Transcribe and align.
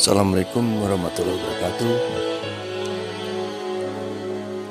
Assalamualaikum 0.00 0.80
warahmatullahi 0.80 1.36
wabarakatuh. 1.36 1.92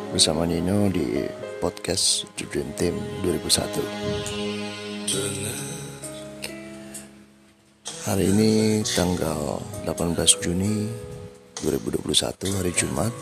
Bersama 0.10 0.42
Nino 0.50 0.90
di 0.90 1.22
podcast 1.62 2.26
The 2.34 2.50
Dream 2.50 2.74
Team 2.74 2.98
2001 3.22 3.78
Hari 8.10 8.26
ini 8.26 8.82
tanggal 8.90 9.62
18 9.86 10.18
Juni 10.42 10.90
2021 11.62 12.58
hari 12.58 12.74
Jumat. 12.74 13.14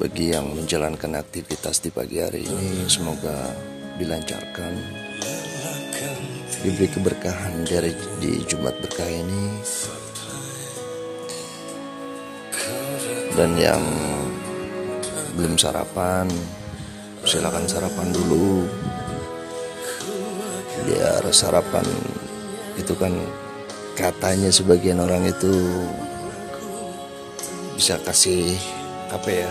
Bagi 0.00 0.32
yang 0.32 0.56
menjalankan 0.56 1.20
aktivitas 1.20 1.84
di 1.84 1.92
pagi 1.92 2.16
hari 2.16 2.48
ini 2.48 2.88
Semoga 2.88 3.52
dilancarkan 4.00 5.03
Diberi 6.64 6.88
keberkahan 6.88 7.68
dari 7.68 7.92
di 8.24 8.40
Jumat 8.48 8.80
berkah 8.80 9.04
ini. 9.04 9.60
Dan 13.36 13.52
yang 13.60 13.84
belum 15.36 15.60
sarapan 15.60 16.30
Silakan 17.24 17.64
sarapan 17.64 18.12
dulu. 18.12 18.68
Biar 20.84 21.24
sarapan 21.32 21.88
itu 22.76 22.92
kan 23.00 23.16
katanya 23.96 24.52
sebagian 24.52 25.00
orang 25.00 25.24
itu 25.24 25.48
bisa 27.80 27.96
kasih 28.04 28.60
apa 29.08 29.28
ya 29.32 29.50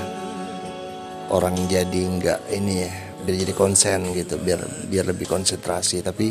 orang 1.34 1.58
jadi 1.66 1.98
nggak 2.22 2.40
ini 2.54 2.86
ya 2.86 2.94
biar 3.26 3.36
jadi 3.42 3.54
konsen 3.58 4.14
gitu 4.14 4.38
biar 4.38 4.62
biar 4.86 5.10
lebih 5.10 5.26
konsentrasi. 5.26 6.06
Tapi 6.06 6.30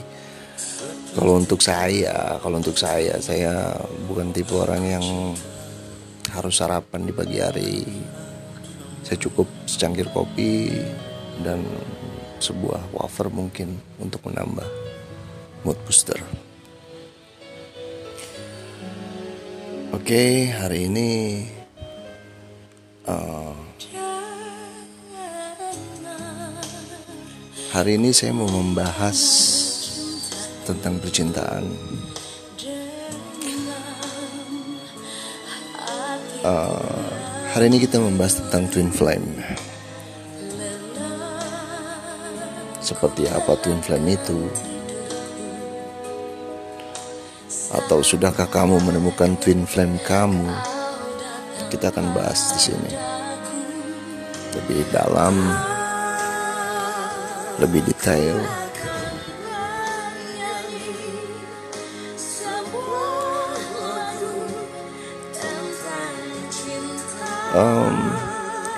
kalau 1.12 1.36
untuk 1.36 1.60
saya 1.60 2.40
kalau 2.40 2.56
untuk 2.56 2.76
saya 2.76 3.20
saya 3.20 3.76
bukan 4.08 4.32
tipe 4.32 4.56
orang 4.56 4.82
yang 4.84 5.06
harus 6.32 6.56
sarapan 6.56 7.04
di 7.04 7.12
pagi 7.12 7.38
hari. 7.38 7.84
Saya 9.04 9.18
cukup 9.20 9.44
secangkir 9.68 10.08
kopi 10.08 10.72
dan 11.44 11.60
sebuah 12.40 12.80
wafer 12.96 13.28
mungkin 13.28 13.76
untuk 14.00 14.24
menambah 14.24 14.64
mood 15.62 15.76
booster. 15.84 16.18
Oke, 19.92 20.48
hari 20.48 20.88
ini 20.88 21.10
uh, 23.06 23.54
hari 27.70 28.00
ini 28.00 28.10
saya 28.10 28.32
mau 28.32 28.48
membahas 28.48 29.18
tentang 30.72 30.96
percintaan. 30.98 31.64
Uh, 36.42 37.06
hari 37.54 37.70
ini 37.70 37.78
kita 37.84 38.02
membahas 38.02 38.42
tentang 38.42 38.66
twin 38.72 38.90
flame. 38.90 39.38
Seperti 42.82 43.30
apa 43.30 43.54
twin 43.62 43.78
flame 43.78 44.18
itu? 44.18 44.40
Atau 47.72 48.02
sudahkah 48.02 48.50
kamu 48.50 48.82
menemukan 48.82 49.38
twin 49.38 49.64
flame 49.64 50.02
kamu? 50.02 50.50
Kita 51.70 51.94
akan 51.94 52.10
bahas 52.10 52.58
di 52.58 52.60
sini. 52.68 52.92
Lebih 54.52 54.82
dalam, 54.92 55.32
lebih 57.62 57.80
detail. 57.86 58.61
Um, 67.52 67.92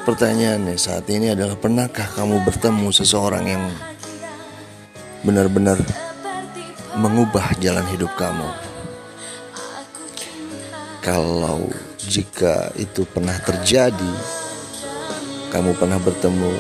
pertanyaannya 0.03 0.75
saat 0.75 1.07
ini 1.07 1.31
adalah 1.31 1.55
pernahkah 1.55 2.11
kamu 2.19 2.43
bertemu 2.43 2.91
seseorang 2.91 3.47
yang 3.47 3.65
benar-benar 5.23 5.79
mengubah 6.99 7.55
jalan 7.63 7.87
hidup 7.95 8.11
kamu? 8.19 8.51
Kalau 11.07 11.71
jika 12.03 12.75
itu 12.75 13.07
pernah 13.07 13.39
terjadi, 13.47 14.13
kamu 15.55 15.79
pernah 15.79 16.03
bertemu 16.03 16.51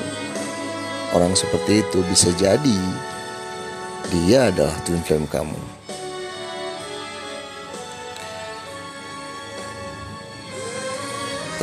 orang 1.18 1.34
seperti 1.34 1.82
itu, 1.82 1.98
bisa 2.06 2.30
jadi 2.38 2.78
dia 4.14 4.54
adalah 4.54 4.78
twin 4.86 5.02
flame 5.02 5.26
kamu. 5.26 5.58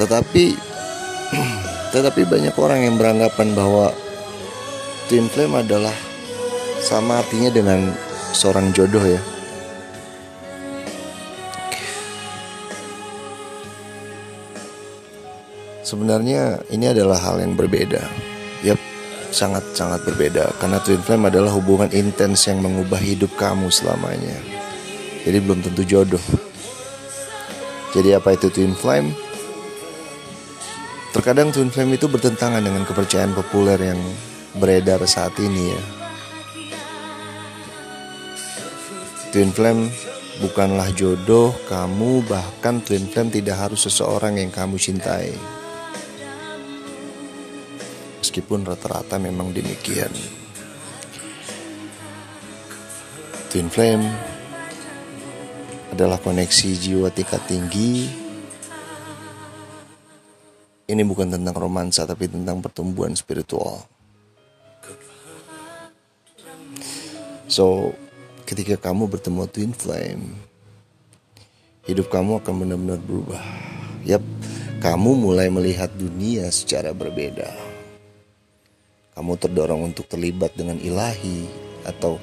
Tetapi 0.02 0.46
tetapi 1.94 2.22
banyak 2.26 2.56
orang 2.58 2.90
yang 2.90 2.98
beranggapan 2.98 3.54
bahwa 3.54 3.94
twin 5.06 5.30
flame 5.30 5.62
adalah 5.62 5.94
sama 6.82 7.22
artinya 7.22 7.54
dengan 7.54 7.94
seorang 8.34 8.74
jodoh 8.74 9.06
ya. 9.06 9.22
Sebenarnya 15.86 16.64
ini 16.72 16.88
adalah 16.90 17.20
hal 17.20 17.44
yang 17.44 17.54
berbeda. 17.54 18.02
Yap, 18.64 18.80
sangat-sangat 19.30 20.02
berbeda 20.08 20.50
karena 20.58 20.82
twin 20.82 21.04
flame 21.06 21.30
adalah 21.30 21.54
hubungan 21.54 21.92
intens 21.94 22.50
yang 22.50 22.64
mengubah 22.64 22.98
hidup 22.98 23.30
kamu 23.38 23.70
selamanya. 23.70 24.40
Jadi 25.22 25.38
belum 25.38 25.62
tentu 25.62 25.86
jodoh. 25.86 26.24
Jadi 27.92 28.16
apa 28.16 28.34
itu 28.34 28.48
twin 28.50 28.72
flame? 28.74 29.12
Terkadang 31.12 31.52
twin 31.52 31.68
flame 31.68 32.00
itu 32.00 32.08
bertentangan 32.08 32.64
dengan 32.64 32.88
kepercayaan 32.88 33.36
populer 33.36 33.76
yang 33.92 34.00
beredar 34.56 35.04
saat 35.04 35.36
ini 35.44 35.76
ya. 35.76 35.82
Twin 39.36 39.52
flame 39.52 39.92
bukanlah 40.40 40.88
jodoh 40.96 41.52
kamu 41.68 42.24
bahkan 42.32 42.80
twin 42.80 43.12
flame 43.12 43.28
tidak 43.28 43.60
harus 43.60 43.92
seseorang 43.92 44.40
yang 44.40 44.56
kamu 44.56 44.80
cintai. 44.80 45.36
Meskipun 48.24 48.64
rata-rata 48.64 49.20
memang 49.20 49.52
demikian. 49.52 50.16
Twin 53.52 53.68
flame 53.68 54.08
adalah 55.92 56.24
koneksi 56.24 56.72
jiwa 56.80 57.12
tingkat 57.12 57.44
tinggi 57.52 58.21
ini 60.92 61.08
bukan 61.08 61.32
tentang 61.32 61.56
romansa 61.56 62.04
tapi 62.04 62.28
tentang 62.28 62.60
pertumbuhan 62.60 63.16
spiritual. 63.16 63.88
So, 67.52 67.96
ketika 68.48 68.80
kamu 68.80 69.12
bertemu 69.12 69.44
twin 69.48 69.72
flame, 69.76 70.36
hidup 71.88 72.08
kamu 72.12 72.44
akan 72.44 72.54
benar-benar 72.64 73.00
berubah. 73.04 73.44
Yap, 74.08 74.24
kamu 74.80 75.20
mulai 75.20 75.52
melihat 75.52 75.92
dunia 75.96 76.48
secara 76.52 76.96
berbeda. 76.96 77.52
Kamu 79.16 79.36
terdorong 79.36 79.92
untuk 79.92 80.08
terlibat 80.08 80.56
dengan 80.56 80.80
ilahi 80.80 81.44
atau 81.84 82.16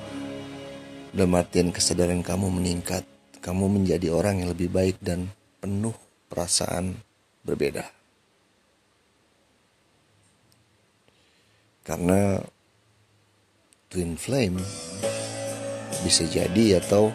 dalam 1.12 1.36
artian 1.36 1.72
kesadaran 1.72 2.24
kamu 2.24 2.48
meningkat. 2.48 3.04
Kamu 3.38 3.68
menjadi 3.68 4.12
orang 4.12 4.42
yang 4.44 4.50
lebih 4.52 4.72
baik 4.72 4.96
dan 5.00 5.28
penuh 5.60 5.94
perasaan 6.32 6.96
berbeda. 7.44 7.97
Karena 11.88 12.36
twin 13.88 14.20
flame 14.20 14.60
bisa 16.04 16.28
jadi 16.28 16.84
atau 16.84 17.08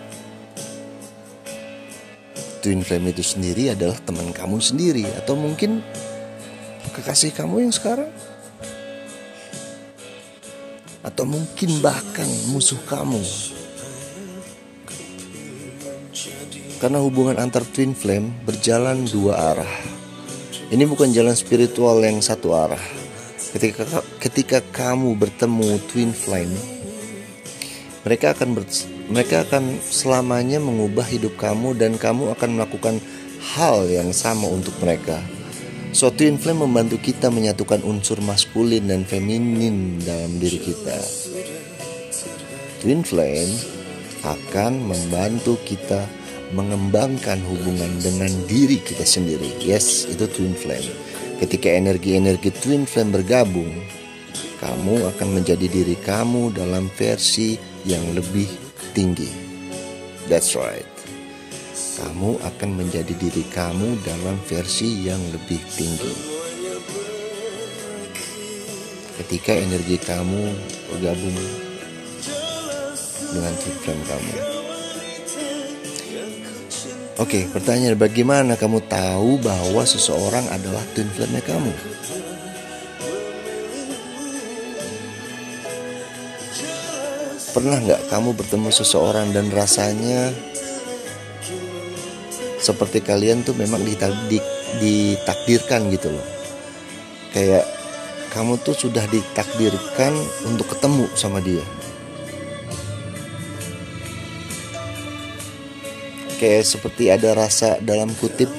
twin 2.66 2.82
flame 2.82 3.14
itu 3.14 3.22
sendiri 3.22 3.70
adalah 3.70 3.94
teman 4.02 4.34
kamu 4.34 4.58
sendiri 4.58 5.06
atau 5.14 5.38
mungkin 5.38 5.86
kekasih 6.90 7.38
kamu 7.38 7.70
yang 7.70 7.70
sekarang. 7.70 8.10
Atau 11.06 11.30
mungkin 11.30 11.78
bahkan 11.78 12.26
musuh 12.50 12.82
kamu. 12.90 13.22
Karena 16.82 16.98
hubungan 16.98 17.38
antar 17.38 17.62
twin 17.62 17.94
flame 17.94 18.34
berjalan 18.42 19.06
dua 19.06 19.54
arah. 19.54 19.74
Ini 20.74 20.90
bukan 20.90 21.14
jalan 21.14 21.38
spiritual 21.38 22.02
yang 22.02 22.18
satu 22.26 22.58
arah 22.58 23.03
ketika 23.54 23.86
ketika 24.18 24.60
kamu 24.74 25.14
bertemu 25.16 25.78
twin 25.88 26.12
flame 26.12 26.54
mereka 28.04 28.36
akan 28.36 28.60
ber, 28.60 28.68
mereka 29.08 29.48
akan 29.48 29.80
selamanya 29.80 30.60
mengubah 30.60 31.08
hidup 31.08 31.40
kamu 31.40 31.78
dan 31.78 31.96
kamu 31.96 32.34
akan 32.36 32.50
melakukan 32.60 33.00
hal 33.56 33.88
yang 33.88 34.12
sama 34.12 34.50
untuk 34.50 34.76
mereka 34.84 35.22
So 35.94 36.10
twin 36.10 36.42
flame 36.42 36.66
membantu 36.66 36.98
kita 36.98 37.30
menyatukan 37.30 37.86
unsur 37.86 38.18
maskulin 38.26 38.90
dan 38.90 39.06
feminin 39.06 40.02
dalam 40.02 40.42
diri 40.42 40.58
kita. 40.58 40.98
Twin 42.82 43.06
flame 43.06 43.54
akan 44.26 44.90
membantu 44.90 45.54
kita 45.62 46.02
mengembangkan 46.58 47.38
hubungan 47.46 47.94
dengan 48.02 48.34
diri 48.50 48.82
kita 48.82 49.06
sendiri. 49.06 49.54
Yes, 49.62 50.10
itu 50.10 50.26
twin 50.34 50.58
flame. 50.58 51.13
Ketika 51.42 51.70
energi-energi 51.74 52.54
twin 52.62 52.86
flame 52.86 53.22
bergabung, 53.22 53.74
kamu 54.62 55.10
akan 55.16 55.30
menjadi 55.42 55.66
diri 55.66 55.98
kamu 56.00 56.54
dalam 56.54 56.88
versi 56.94 57.58
yang 57.84 58.04
lebih 58.14 58.48
tinggi. 58.94 59.28
That's 60.30 60.54
right. 60.54 60.88
Kamu 62.00 62.42
akan 62.42 62.70
menjadi 62.78 63.14
diri 63.18 63.44
kamu 63.50 64.02
dalam 64.06 64.38
versi 64.46 65.06
yang 65.06 65.22
lebih 65.34 65.62
tinggi. 65.74 66.14
Ketika 69.20 69.54
energi 69.54 69.98
kamu 70.02 70.42
bergabung 70.90 71.38
dengan 73.34 73.54
twin 73.58 73.78
flame 73.82 74.04
kamu. 74.10 74.63
Oke, 77.24 77.48
pertanyaan 77.48 77.96
bagaimana 77.96 78.60
kamu 78.60 78.84
tahu 78.84 79.40
bahwa 79.40 79.88
seseorang 79.88 80.44
adalah 80.52 80.84
twin 80.92 81.08
flame 81.08 81.40
kamu? 81.40 81.72
Pernah 87.56 87.80
nggak 87.80 88.12
kamu 88.12 88.36
bertemu 88.36 88.70
seseorang 88.76 89.32
dan 89.32 89.48
rasanya 89.56 90.36
seperti 92.60 93.00
kalian 93.00 93.48
tuh 93.48 93.56
memang 93.56 93.80
ditakdirkan 94.84 95.96
gitu 95.96 96.12
loh. 96.12 96.28
Kayak 97.32 97.64
kamu 98.36 98.60
tuh 98.68 98.76
sudah 98.76 99.08
ditakdirkan 99.08 100.12
untuk 100.44 100.76
ketemu 100.76 101.08
sama 101.16 101.40
dia. 101.40 101.64
Kayak 106.42 106.66
seperti 106.68 107.14
ada 107.14 107.36
rasa 107.38 107.80
dalam 107.80 108.12
kutip 108.18 108.52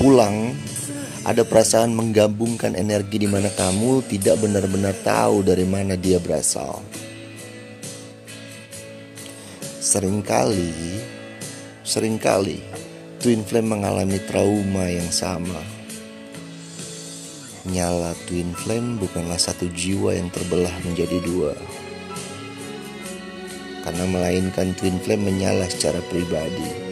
pulang 0.00 0.56
ada 1.22 1.46
perasaan 1.46 1.94
menggabungkan 1.94 2.74
energi 2.74 3.22
di 3.22 3.28
mana 3.30 3.46
kamu 3.46 4.02
tidak 4.10 4.42
benar-benar 4.42 4.90
tahu 5.06 5.46
dari 5.46 5.62
mana 5.62 5.94
dia 5.94 6.18
berasal. 6.18 6.82
Seringkali, 9.78 10.98
sering 11.86 12.18
kali 12.18 12.58
Twin 13.22 13.46
Flame 13.46 13.78
mengalami 13.78 14.18
trauma 14.26 14.90
yang 14.90 15.06
sama. 15.14 15.62
Nyala 17.70 18.18
Twin 18.26 18.50
Flame 18.58 18.98
bukanlah 18.98 19.38
satu 19.38 19.70
jiwa 19.70 20.18
yang 20.18 20.26
terbelah 20.34 20.74
menjadi 20.82 21.22
dua. 21.22 21.54
Karena 23.86 24.10
melainkan 24.10 24.74
Twin 24.74 24.98
Flame 24.98 25.30
menyala 25.30 25.70
secara 25.70 26.02
pribadi. 26.10 26.91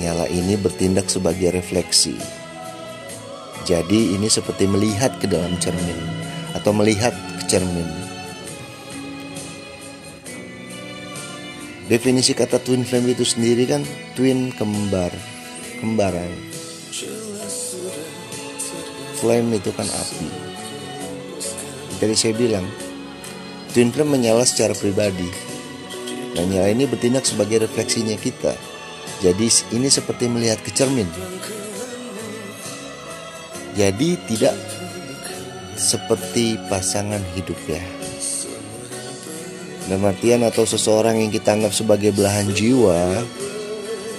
Nyala 0.00 0.24
ini 0.32 0.56
bertindak 0.56 1.12
sebagai 1.12 1.52
refleksi. 1.52 2.16
Jadi 3.68 4.16
ini 4.16 4.32
seperti 4.32 4.64
melihat 4.64 5.20
ke 5.20 5.28
dalam 5.28 5.60
cermin 5.60 6.00
atau 6.56 6.72
melihat 6.72 7.12
ke 7.12 7.44
cermin 7.44 8.10
Definisi 11.90 12.38
kata 12.38 12.62
twin 12.62 12.86
flame 12.86 13.18
itu 13.18 13.26
sendiri 13.26 13.66
kan 13.66 13.82
twin 14.14 14.54
kembar, 14.54 15.10
kembaran. 15.82 16.30
Flame 19.18 19.58
itu 19.58 19.74
kan 19.74 19.90
api. 19.90 20.30
Jadi 21.98 22.14
saya 22.14 22.38
bilang, 22.38 22.62
twin 23.74 23.90
flame 23.90 24.22
menyala 24.22 24.46
secara 24.46 24.70
pribadi. 24.70 25.26
Dan 26.38 26.54
nyala 26.54 26.70
ini 26.70 26.86
bertindak 26.86 27.26
sebagai 27.26 27.66
refleksinya 27.66 28.14
kita. 28.14 28.54
Jadi 29.20 29.52
ini 29.76 29.88
seperti 29.92 30.32
melihat 30.32 30.64
ke 30.64 30.72
cermin. 30.72 31.04
Jadi 33.76 34.16
tidak 34.24 34.56
seperti 35.76 36.56
pasangan 36.72 37.20
hidup 37.36 37.56
ya. 37.68 37.84
Dalam 39.88 40.08
artian 40.08 40.40
atau 40.48 40.64
seseorang 40.64 41.20
yang 41.20 41.28
kita 41.28 41.52
anggap 41.52 41.76
sebagai 41.76 42.16
belahan 42.16 42.48
jiwa, 42.48 43.20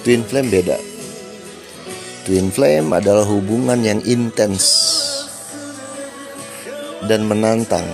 twin 0.06 0.22
flame 0.22 0.50
beda. 0.54 0.78
Twin 2.22 2.54
flame 2.54 2.94
adalah 2.94 3.26
hubungan 3.26 3.82
yang 3.82 3.98
intens 4.06 4.94
dan 7.10 7.26
menantang 7.26 7.86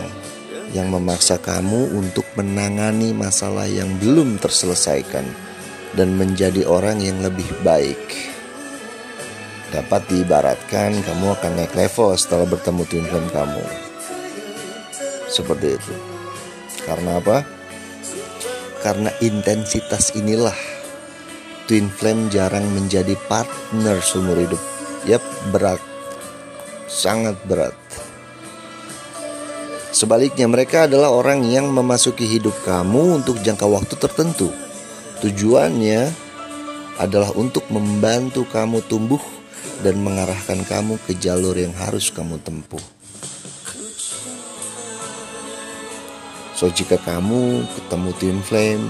yang 0.76 0.92
memaksa 0.92 1.40
kamu 1.40 1.96
untuk 1.96 2.28
menangani 2.36 3.16
masalah 3.16 3.64
yang 3.64 3.96
belum 3.96 4.36
terselesaikan 4.36 5.47
dan 5.94 6.18
menjadi 6.18 6.66
orang 6.66 7.00
yang 7.00 7.22
lebih 7.22 7.48
baik. 7.62 8.00
Dapat 9.68 10.08
diibaratkan 10.08 11.04
kamu 11.04 11.26
akan 11.38 11.52
naik 11.56 11.76
level 11.76 12.16
setelah 12.16 12.48
bertemu 12.48 12.82
twin 12.88 13.06
flame 13.06 13.30
kamu. 13.32 13.64
Seperti 15.28 15.76
itu. 15.76 15.94
Karena 16.88 17.20
apa? 17.20 17.44
Karena 18.80 19.12
intensitas 19.20 20.16
inilah 20.16 20.56
Twin 21.68 21.92
Flame 21.92 22.32
jarang 22.32 22.64
menjadi 22.72 23.12
partner 23.28 24.00
seumur 24.00 24.40
hidup. 24.40 24.62
Yap, 25.04 25.20
berat. 25.52 25.76
Sangat 26.88 27.36
berat. 27.44 27.76
Sebaliknya 29.92 30.48
mereka 30.48 30.88
adalah 30.88 31.12
orang 31.12 31.44
yang 31.44 31.68
memasuki 31.68 32.24
hidup 32.24 32.56
kamu 32.64 33.20
untuk 33.20 33.36
jangka 33.44 33.68
waktu 33.68 34.00
tertentu. 34.00 34.48
Tujuannya 35.18 36.14
adalah 37.02 37.34
untuk 37.34 37.66
membantu 37.74 38.46
kamu 38.46 38.86
tumbuh 38.86 39.18
dan 39.82 39.98
mengarahkan 39.98 40.62
kamu 40.62 40.94
ke 41.02 41.18
jalur 41.18 41.58
yang 41.58 41.74
harus 41.74 42.14
kamu 42.14 42.38
tempuh. 42.42 42.82
So 46.54 46.70
jika 46.70 47.02
kamu 47.02 47.66
ketemu 47.66 48.10
twin 48.18 48.38
flame, 48.46 48.86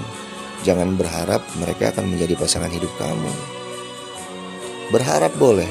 jangan 0.68 1.00
berharap 1.00 1.40
mereka 1.60 1.96
akan 1.96 2.12
menjadi 2.12 2.36
pasangan 2.36 2.72
hidup 2.72 2.92
kamu. 3.00 3.32
Berharap 4.92 5.32
boleh, 5.36 5.68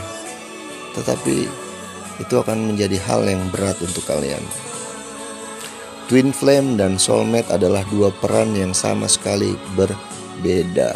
tetapi 0.97 1.45
itu 2.17 2.33
akan 2.33 2.73
menjadi 2.73 2.97
hal 3.05 3.29
yang 3.29 3.45
berat 3.53 3.77
untuk 3.81 4.05
kalian. 4.09 4.41
Twin 6.09 6.33
flame 6.33 6.81
dan 6.81 6.97
soulmate 6.97 7.53
adalah 7.53 7.85
dua 7.93 8.09
peran 8.09 8.57
yang 8.57 8.73
sama 8.73 9.05
sekali 9.05 9.53
berbeda. 10.37 10.93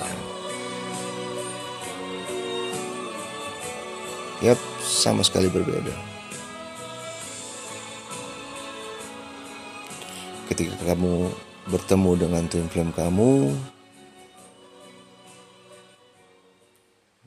Yap, 4.41 4.57
sama 4.81 5.21
sekali 5.21 5.49
berbeda. 5.49 6.11
ketika 10.51 10.93
kamu 10.93 11.31
bertemu 11.71 12.11
dengan 12.27 12.43
twin 12.51 12.67
flame 12.67 12.91
kamu 12.91 13.55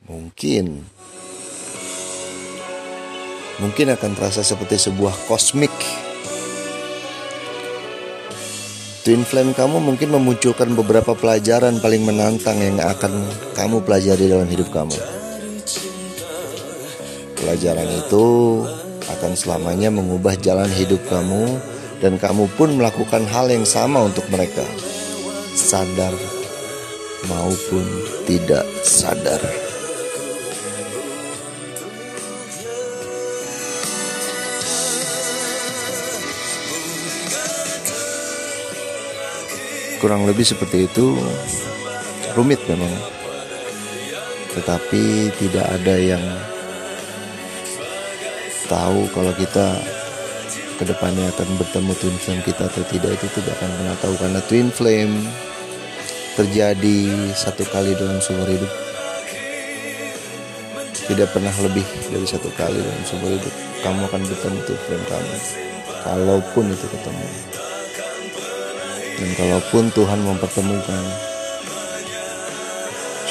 mungkin 0.05 0.85
mungkin 3.57 3.87
akan 3.97 4.11
terasa 4.13 4.45
seperti 4.45 4.77
sebuah 4.77 5.11
kosmik 5.25 5.73
twin 9.05 9.21
flame 9.21 9.53
kamu 9.53 9.77
mungkin 9.77 10.09
memunculkan 10.09 10.73
beberapa 10.73 11.13
pelajaran 11.13 11.77
paling 11.77 12.01
menantang 12.01 12.57
yang 12.57 12.81
akan 12.81 13.21
kamu 13.53 13.85
pelajari 13.85 14.25
dalam 14.25 14.49
hidup 14.49 14.73
kamu 14.73 14.97
pelajaran 17.37 17.85
itu 17.85 18.25
akan 19.05 19.37
selamanya 19.37 19.93
mengubah 19.93 20.33
jalan 20.41 20.67
hidup 20.73 20.97
kamu 21.05 21.61
dan 22.03 22.17
kamu 22.17 22.49
pun 22.57 22.75
melakukan 22.75 23.23
hal 23.29 23.47
yang 23.47 23.63
sama 23.63 24.03
untuk 24.03 24.27
mereka, 24.27 24.65
sadar 25.55 26.11
maupun 27.29 27.85
tidak 28.27 28.65
sadar. 28.83 29.39
Kurang 40.05 40.29
lebih 40.29 40.45
seperti 40.45 40.85
itu, 40.85 41.17
rumit 42.37 42.61
memang, 42.69 42.93
tetapi 44.53 45.33
tidak 45.33 45.65
ada 45.65 45.97
yang 45.97 46.21
tahu 48.69 49.09
kalau 49.17 49.33
kita 49.33 49.81
ke 50.77 50.85
depannya 50.85 51.25
akan 51.33 51.57
bertemu 51.57 51.91
twin 51.97 52.17
flame 52.21 52.45
kita 52.45 52.69
atau 52.69 52.85
tidak. 52.85 53.17
Itu 53.17 53.41
tidak 53.41 53.57
akan 53.57 53.71
pernah 53.81 53.95
tahu 53.97 54.13
karena 54.21 54.39
twin 54.45 54.69
flame 54.69 55.25
terjadi 56.37 56.99
satu 57.33 57.65
kali 57.73 57.97
dalam 57.97 58.21
seumur 58.21 58.45
hidup. 58.45 58.69
Tidak 61.09 61.33
pernah 61.33 61.53
lebih 61.65 61.85
dari 62.13 62.29
satu 62.29 62.53
kali 62.53 62.77
dalam 62.77 63.03
seumur 63.09 63.41
hidup. 63.41 63.53
Kamu 63.81 64.05
akan 64.05 64.21
bertemu 64.21 64.59
twin 64.69 64.81
flame 64.85 65.05
kamu. 65.09 65.35
Kalaupun 66.05 66.69
itu 66.69 66.85
ketemu 66.93 67.25
dan 69.15 69.29
kalaupun 69.39 69.87
Tuhan 69.95 70.19
mempertemukan 70.23 71.03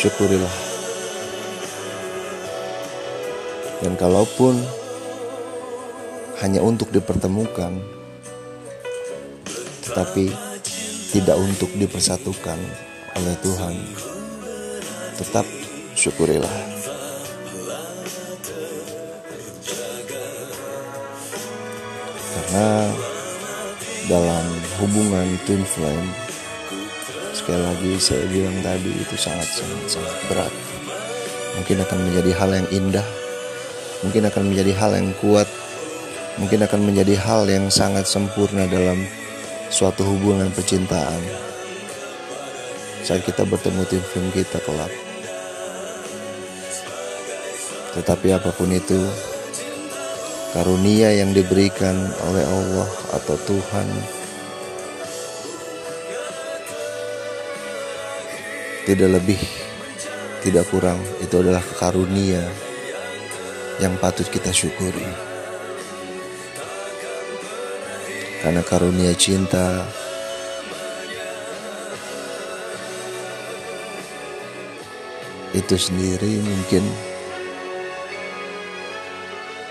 syukurilah. 0.00 0.56
Dan 3.84 4.00
kalaupun 4.00 4.56
hanya 6.40 6.64
untuk 6.64 6.88
dipertemukan 6.88 7.76
tetapi 9.84 10.32
tidak 11.12 11.36
untuk 11.36 11.68
dipersatukan 11.76 12.58
oleh 13.14 13.34
Tuhan 13.44 13.74
tetap 15.20 15.46
syukurilah. 15.94 16.56
Karena 22.34 22.68
dalam 24.10 24.63
hubungan 24.80 25.38
twin 25.46 25.62
flame 25.62 26.08
sekali 27.44 27.60
lagi 27.60 27.92
saya 28.00 28.24
bilang 28.32 28.56
tadi 28.64 28.88
itu 28.88 29.20
sangat 29.20 29.44
sangat 29.44 30.00
sangat 30.00 30.16
berat. 30.32 30.52
Mungkin 31.60 31.76
akan 31.84 31.98
menjadi 32.08 32.30
hal 32.40 32.50
yang 32.56 32.68
indah. 32.72 33.08
Mungkin 34.00 34.22
akan 34.32 34.42
menjadi 34.48 34.72
hal 34.80 34.90
yang 34.96 35.12
kuat. 35.20 35.44
Mungkin 36.40 36.64
akan 36.64 36.80
menjadi 36.88 37.14
hal 37.20 37.44
yang 37.44 37.68
sangat 37.68 38.08
sempurna 38.08 38.64
dalam 38.64 39.04
suatu 39.68 40.08
hubungan 40.08 40.48
percintaan. 40.56 41.20
Saat 43.04 43.28
kita 43.28 43.44
bertemu 43.44 43.82
tim 43.92 44.00
film 44.08 44.32
kita 44.32 44.64
kelak. 44.64 44.90
Tetapi 47.92 48.28
apa 48.34 48.50
pun 48.56 48.72
itu, 48.72 49.04
karunia 50.56 51.12
yang 51.12 51.36
diberikan 51.36 51.94
oleh 52.24 52.42
Allah 52.42 52.88
atau 53.14 53.36
Tuhan 53.46 54.23
tidak 58.84 59.16
lebih, 59.20 59.40
tidak 60.44 60.68
kurang. 60.68 61.00
Itu 61.24 61.40
adalah 61.40 61.64
karunia 61.80 62.44
yang 63.80 63.96
patut 63.96 64.28
kita 64.28 64.52
syukuri. 64.52 65.08
Karena 68.44 68.60
karunia 68.60 69.16
cinta 69.16 69.88
itu 75.56 75.80
sendiri 75.80 76.44
mungkin 76.44 76.84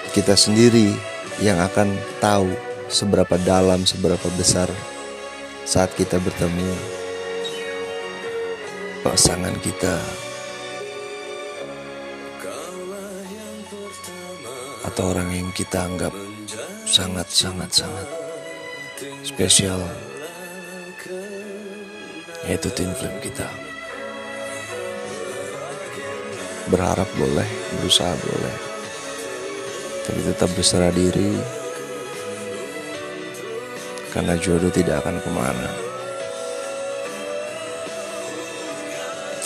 kita 0.09 0.33
sendiri 0.33 0.89
yang 1.37 1.61
akan 1.61 1.93
tahu 2.17 2.49
seberapa 2.89 3.37
dalam, 3.45 3.85
seberapa 3.85 4.25
besar 4.37 4.69
saat 5.69 5.93
kita 5.93 6.17
bertemu 6.17 7.02
pasangan 9.03 9.51
kita. 9.59 9.99
Atau 14.87 15.11
orang 15.11 15.29
yang 15.35 15.51
kita 15.51 15.83
anggap 15.83 16.15
sangat 16.87 17.27
sangat 17.27 17.69
sangat 17.83 18.07
spesial. 19.27 19.83
Yaitu 22.47 22.71
twin 22.71 22.95
flame 22.95 23.19
kita. 23.19 23.47
Berharap 26.71 27.07
boleh 27.19 27.47
berusaha 27.79 28.15
boleh. 28.15 28.55
Tapi 30.07 30.19
tetap 30.23 30.49
berserah 30.55 30.91
diri. 30.95 31.35
Karena 34.15 34.39
jodoh 34.39 34.71
tidak 34.71 35.03
akan 35.03 35.17
ke 35.19 35.29
mana 35.31 35.92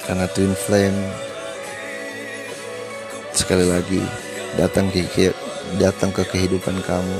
karena 0.07 0.25
twin 0.31 0.55
flame 0.55 0.95
sekali 3.35 3.67
lagi 3.67 4.01
datang 4.55 4.87
ke 4.89 5.29
datang 5.77 6.09
ke 6.15 6.23
kehidupan 6.25 6.79
kamu 6.81 7.19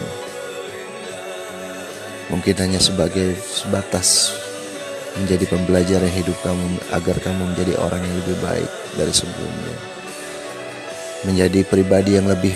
mungkin 2.31 2.55
hanya 2.63 2.79
sebagai 2.79 3.35
sebatas 3.43 4.33
menjadi 5.19 5.45
pembelajaran 5.51 6.09
hidup 6.09 6.39
kamu 6.41 6.65
agar 6.95 7.19
kamu 7.19 7.53
menjadi 7.53 7.75
orang 7.77 8.01
yang 8.01 8.15
lebih 8.23 8.37
baik 8.39 8.71
dari 8.95 9.13
sebelumnya 9.13 9.77
menjadi 11.27 11.67
pribadi 11.67 12.15
yang 12.15 12.31
lebih 12.31 12.55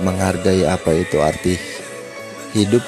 menghargai 0.00 0.64
apa 0.64 0.90
itu 0.96 1.20
arti 1.20 1.54
hidup, 2.56 2.82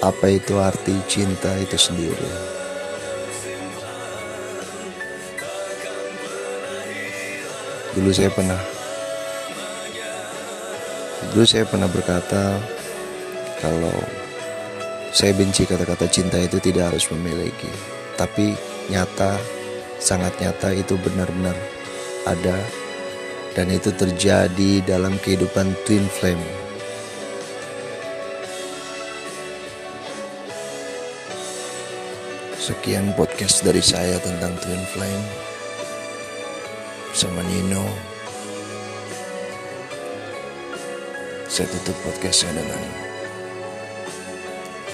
apa 0.00 0.26
itu 0.30 0.56
arti 0.62 0.94
cinta 1.10 1.50
itu 1.58 1.76
sendiri. 1.76 2.61
Dulu 7.92 8.08
saya 8.08 8.32
pernah 8.32 8.56
Dulu 11.32 11.44
saya 11.48 11.64
pernah 11.64 11.88
berkata 11.88 12.60
kalau 13.60 13.94
saya 15.12 15.32
benci 15.32 15.68
kata-kata 15.68 16.08
cinta 16.08 16.36
itu 16.40 16.60
tidak 16.60 16.92
harus 16.92 17.08
memiliki, 17.12 17.68
tapi 18.20 18.52
nyata, 18.92 19.40
sangat 19.96 20.36
nyata 20.40 20.76
itu 20.76 20.96
benar-benar 21.00 21.56
ada 22.28 22.56
dan 23.56 23.68
itu 23.72 23.92
terjadi 23.96 24.84
dalam 24.84 25.16
kehidupan 25.20 25.72
twin 25.84 26.04
flame. 26.08 26.44
Sekian 32.56 33.12
podcast 33.16 33.64
dari 33.64 33.80
saya 33.80 34.20
tentang 34.20 34.52
twin 34.60 34.84
flame 34.92 35.51
sama 37.12 37.44
Nino. 37.44 37.84
Saya 41.44 41.68
tutup 41.68 41.92
podcastnya 42.08 42.56
dengan 42.56 42.80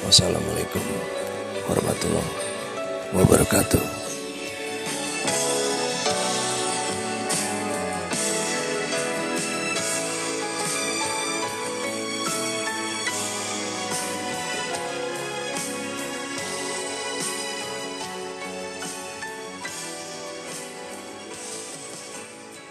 wassalamualaikum 0.03 0.83
warahmatullahi 1.71 2.33
wabarakatuh. 3.15 4.08